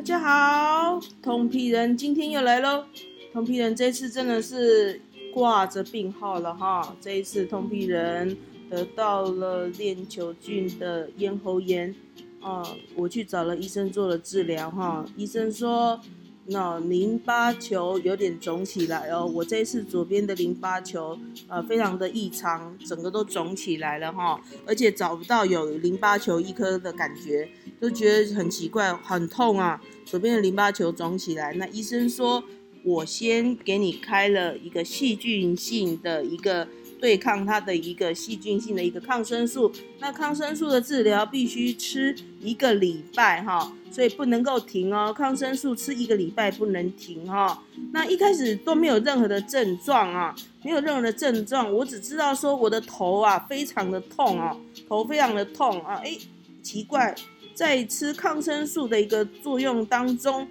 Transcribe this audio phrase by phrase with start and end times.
[0.00, 2.86] 大家好，通皮人今天又来喽。
[3.34, 4.98] 通皮人这次真的是
[5.30, 8.34] 挂着病号了哈，这一次通皮人
[8.70, 11.94] 得到了链球菌的咽喉炎
[12.40, 12.66] 啊，
[12.96, 16.00] 我去找了医生做了治疗哈，医生说。
[16.46, 27.48] 那淋巴球有点肿起来哦，我这一次左边的淋巴球呃非常的异常，整个都肿起来了哈，而且找不到有淋巴球一颗的感觉，
[27.80, 31.52] 就觉得很奇怪，很痛啊，左边的淋巴球肿起来。
[31.54, 32.42] 那医生说，
[32.84, 36.66] 我先给你开了一个细菌性的一个。
[37.00, 45.10] 对抗它的一个细菌性的一个抗生素，那抗生素的治疗必须吃一个礼拜哈，所以不能够停哦。
[45.10, 47.62] 抗生素吃一个礼拜不能停哈。
[47.90, 54.54] 那一开始都没有任何的症状啊，没有任何的症状，我只知道说我的头啊非常的痛啊，
[54.86, 56.18] 头非常的痛啊，哎，
[56.62, 57.14] 奇怪，
[57.60, 60.48] 在吃抗生素的一个作用当中，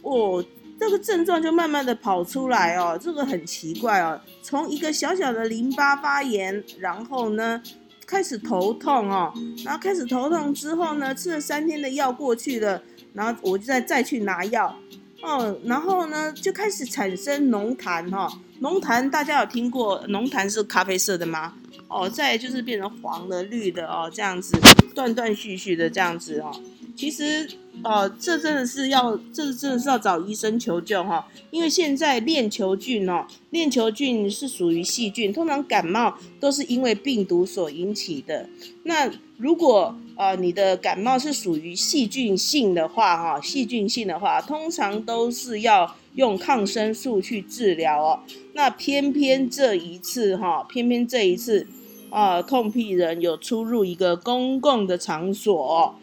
[0.00, 0.42] 我。
[0.80, 4.20] 这个症状就慢慢的跑出来哦，这个很奇怪哦。
[4.42, 7.60] 从一个小小的淋巴发炎，然后呢
[8.06, 12.80] 开始头痛哦，然后开始头痛之后呢，吃了三天的药过去了，
[13.12, 14.72] 然后我就再再去拿药
[15.20, 20.00] 哦，然后呢就开始产生浓痰哈，浓痰大家有听过？
[20.06, 21.54] 浓痰是咖啡色的吗？
[21.88, 24.56] 哦，再就是变成黄的、绿的哦，这样子
[24.98, 26.50] 断断续续的这样子哦。
[26.96, 27.48] 其实，
[27.84, 31.28] 呃，这真的是要，这真的是要找医生求救哈。
[31.52, 38.48] 因为现在链球菌哦，链球菌是属于细菌，通常感冒都是因为病毒所引起的。
[38.82, 48.20] 那如果呃你的感冒是属于细菌性的话哈，细菌性的话，通常都是要用抗生素去治疗哦。
[48.54, 51.64] 那偏偏这一次哈，偏偏这一次
[52.10, 55.94] 啊，痛屁人有出入一个公共的场所。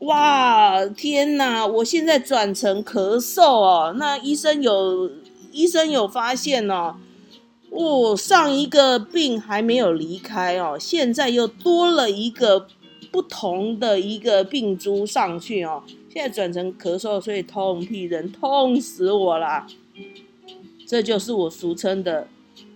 [0.00, 1.66] 哇，天哪！
[1.66, 3.94] 我现在转成咳嗽哦。
[3.98, 5.10] 那医生有
[5.50, 6.96] 医生有发现哦，
[7.70, 12.68] 我上一个病还没有离开哦，现在又多了一个
[13.10, 15.82] 不同的一个病株上去哦。
[16.12, 19.66] 现在转成咳嗽，所以痛屁人痛死我啦！
[20.86, 22.28] 这就是我俗称的，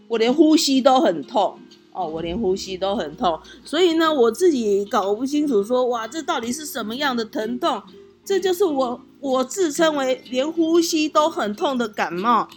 [0.08, 1.58] 我连呼吸都很痛。
[1.92, 7.82] 哦，我连呼吸都很痛，所以呢，我自己搞不清楚，说哇，这到底是什么样的疼痛？
[8.24, 12.48] 这就是我我自称为连呼吸都很痛的感冒。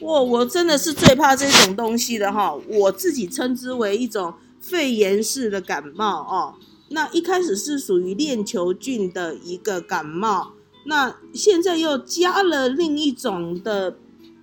[0.00, 6.54] 哇，我真的是最怕这种东西的哈，我自己称之为一种肺炎式的感冒哦。
[6.88, 10.52] 那一开始是属于链球菌的一个感冒，
[10.86, 13.96] 那现在又加了另一种的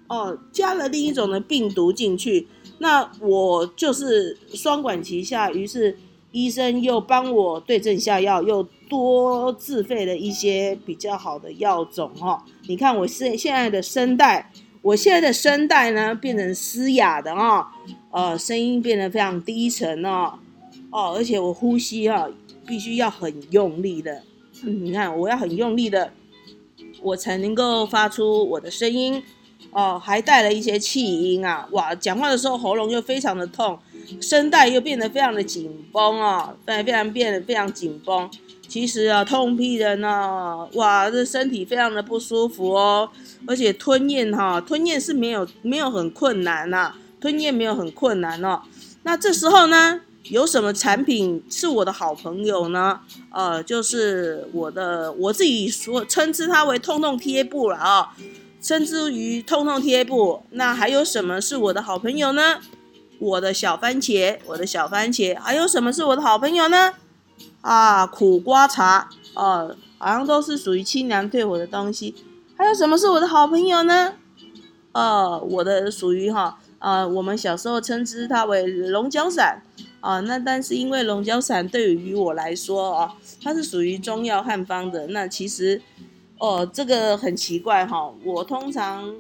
[0.08, 2.48] 哦，加了另一种的病毒进去。
[2.80, 5.98] 那我就是双管齐下，于是
[6.32, 12.44] 医生又帮我对症下药，又多自费了一些比较好的药种哈。
[12.68, 14.52] 你看我现现在的声带，
[14.82, 17.66] 我现在的声带呢变成嘶哑的哦，
[18.12, 20.40] 呃，声音变得非常低沉哦，
[20.90, 22.30] 哦，而且我呼吸哈
[22.66, 24.24] 必须要很用力的，
[24.64, 26.14] 你看我要很用力的，
[27.02, 29.22] 我才能够发出我的声音。
[29.72, 31.68] 哦，还带了一些气音啊！
[31.72, 33.78] 哇，讲话的时候喉咙又非常的痛，
[34.22, 38.30] 声带又变得非常的紧绷啊，非非常变得非常紧绷。
[38.68, 43.10] 其实啊，痛屁人呢，哇，这身体非常的不舒服哦，
[43.48, 48.62] 而且吞咽哈，吞咽是没有没有很困难呐，吞咽没有很困难哦。
[49.04, 53.00] 那这时候呢，有什么产品是我的好朋友呢？
[53.32, 58.16] 呃，就是我的我自己说称之它为痛痛贴布了啊。
[58.62, 62.60] 甚至于痛痛贴布，那还有什么是我的好朋友呢？
[63.20, 66.94] 我的小番茄，我的小番茄，还有什么是我的好朋友呢？
[67.62, 72.16] 啊，苦瓜茶，哦，好像都是属于清凉退火的东西。
[72.58, 74.14] 还有什么是我的好朋友呢？
[74.92, 79.62] 呃，我的属于哈，呃，我们小时候称之它为龙角散，
[80.02, 85.82] 啊，那但是因为龙角散对于我来说啊，它是属于中药汉方的，那其实。
[86.40, 88.14] 哦，这个很奇怪哈。
[88.24, 89.14] 我通常，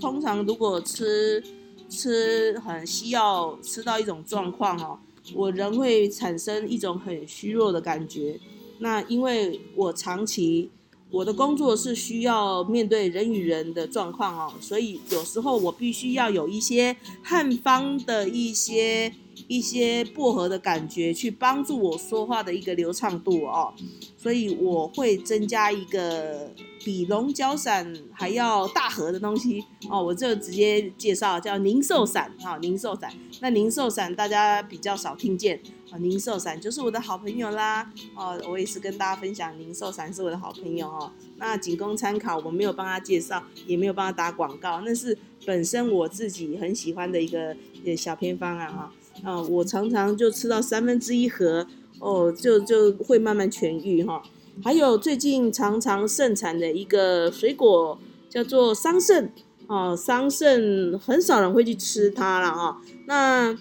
[0.00, 1.42] 通常如果吃
[1.88, 4.98] 吃很需要，吃到一种状况哦，
[5.34, 8.38] 我人会产生一种很虚弱的感觉。
[8.78, 10.70] 那因为我长期
[11.12, 19.12] 我的工作是需要面对人与人的状况哦，所以有时候我必须要有一些汉方的一些
[19.46, 23.74] 一些薄荷的感觉，去帮助我说话的一个流畅度哦。
[24.16, 26.50] 所以我会增加一个
[26.84, 33.10] 比龙角散还要大盒的东西哦，我就直接介绍叫宁寿散啊，宁寿散。
[33.40, 41.10] 那宁寿散大家比较少听见啊，宁寿散就是我的好朋友啦哦，我也是跟大家分享宁寿散是我的好朋友哦。
[41.36, 47.56] 那仅供参考，我没有帮他介绍，也没有帮他打广告，那是本身我自己很喜欢的一个
[47.96, 48.92] 小偏方啊哈
[49.30, 51.66] 啊，我常常就吃到三分之一盒。
[51.98, 54.20] 哦，就就会慢慢痊愈哈。
[54.62, 59.28] 还有最近常常盛产的一个水果叫做桑葚
[59.66, 62.80] 哦，桑葚很少人会去吃它了啊。
[63.06, 63.56] 那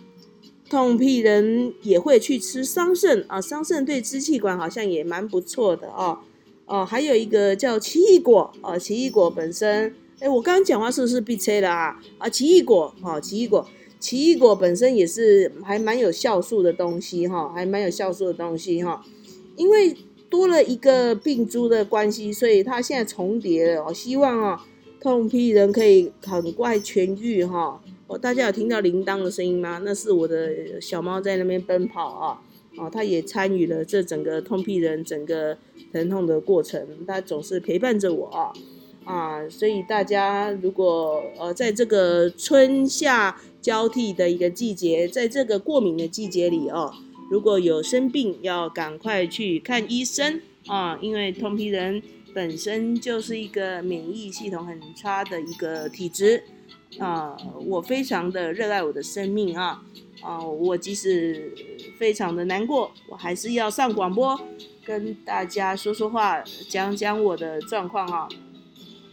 [0.69, 6.19] 痛屁人也会去吃桑葚啊，桑葚对支气管好像也蛮不错的哦。
[6.65, 11.99] 哦，还有一个叫奇异果哦，奇异果本身，哎，我刚刚讲话是不是必吹的啊？
[12.17, 13.67] 啊，奇异果哦，奇异果。
[13.99, 19.03] 奇异果本身也是还蛮有酵素的东西哈，还蛮有酵素的东西哈。
[19.57, 19.95] 因为
[20.31, 23.83] 多了一个病株的关系，所以它现在重叠了。
[23.85, 24.65] 我希望啊，
[25.01, 27.79] 痛屁人可以很快痊愈哈。
[28.07, 29.81] 哦，大家有听到铃铛的声音吗？
[29.83, 32.41] 那是我的小猫在那边奔跑啊。
[32.77, 35.57] 哦，它也参与了这整个痛屁人整个
[35.91, 38.53] 疼痛的过程，它总是陪伴着我啊。
[39.03, 46.93] 啊，所以大家如果呃在这个春夏交替的一个季节，在这个过敏的季节里哦，
[47.31, 56.43] 如果有生病，要赶快去看医生啊，因为通皮人本身就是一个免疫系统很差的一个体质
[56.99, 57.37] 啊。
[57.65, 59.81] 我非常的热爱我的生命啊
[60.19, 61.53] 啊，我即使
[61.97, 64.37] 非常的难过，我还是要上广播
[64.83, 68.27] 跟大家说说话，讲讲我的状况啊。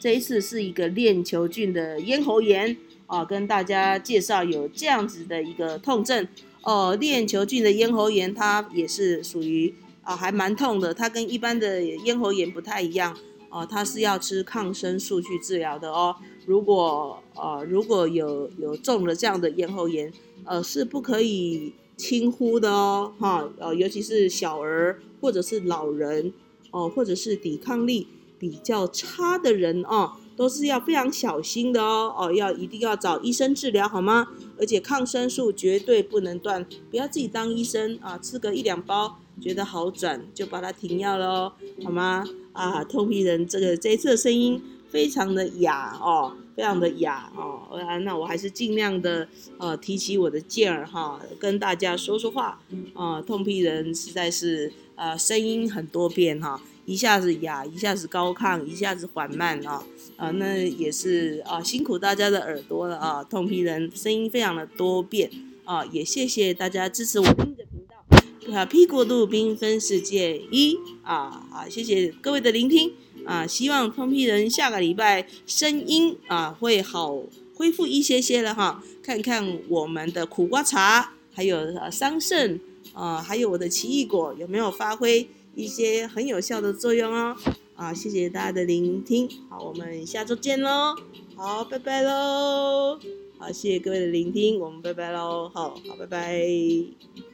[0.00, 2.76] 这一次是一个链球菌的咽喉炎
[3.08, 6.28] 啊，跟大家介绍有这样子的一个痛症
[6.62, 6.94] 哦。
[6.94, 9.74] 链球菌的咽喉炎它也是属于
[10.04, 13.16] 啊还蛮痛的，它跟一般的咽喉炎不太一样
[13.50, 16.14] 哦，它是要吃抗生素去治疗的哦。
[16.46, 20.12] 如果呃如果有有中了这样的咽喉炎，
[20.44, 26.32] 呃是不可以轻忽的哦哈，呃尤其是小儿或者是老人
[26.70, 28.06] 哦，或者是抵抗力。
[28.40, 34.28] 比较差的人哦，都是要非常小心的哦哦，要一定要找医生治疗好吗？
[34.56, 41.52] 而且抗生素绝对不能断，不要自己当医生啊，吃个一两包觉得好转就把它停药了，
[41.82, 42.24] 好吗？
[42.52, 52.60] 啊，痛皮人这个这一次的声音非常的哑哦，非常的哑哦，那我还是尽量的呃提起我的劲儿哈，跟大家说说话
[52.94, 56.60] 啊，痛批人实在是呃声音很多变哈。
[56.86, 59.84] 一下子哑，一下子高亢，一下子缓慢啊
[60.16, 63.22] 啊，那也是啊，辛苦大家的耳朵了啊！
[63.22, 65.30] 痛批人声音非常的多变
[65.64, 72.94] 啊，也谢谢大家支持我的频道啊，屁国度缤纷世界一啊啊，谢谢各位的聆听
[73.28, 77.22] 啊，希望痛皮人下个礼拜声音啊会好
[77.54, 81.58] 恢复一些些了哈，看看我们的苦瓜茶，还有
[81.90, 82.58] 桑葚
[82.94, 85.28] 啊，还有我的奇异果有没有发挥。
[85.54, 87.36] 一些很有效的作用哦，
[87.74, 90.94] 啊，谢谢大家的聆听，好，我们下周见喽，
[91.34, 92.96] 好，拜拜喽，
[93.38, 97.27] 好，谢谢各位的聆听，我们拜拜喽，好好，拜拜。